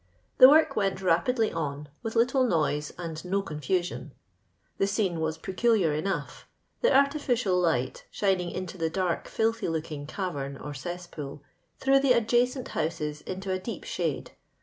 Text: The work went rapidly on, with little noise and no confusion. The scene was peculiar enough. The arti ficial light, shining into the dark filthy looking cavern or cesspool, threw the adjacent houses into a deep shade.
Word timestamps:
The 0.39 0.49
work 0.49 0.75
went 0.75 0.99
rapidly 1.03 1.51
on, 1.53 1.87
with 2.01 2.15
little 2.15 2.43
noise 2.43 2.91
and 2.97 3.23
no 3.23 3.43
confusion. 3.43 4.13
The 4.79 4.87
scene 4.87 5.19
was 5.19 5.37
peculiar 5.37 5.93
enough. 5.93 6.47
The 6.81 6.91
arti 6.91 7.19
ficial 7.19 7.61
light, 7.61 8.05
shining 8.09 8.49
into 8.49 8.79
the 8.79 8.89
dark 8.89 9.27
filthy 9.27 9.67
looking 9.69 10.07
cavern 10.07 10.57
or 10.57 10.73
cesspool, 10.73 11.43
threw 11.77 11.99
the 11.99 12.13
adjacent 12.13 12.69
houses 12.69 13.21
into 13.21 13.51
a 13.51 13.59
deep 13.59 13.83
shade. 13.83 14.31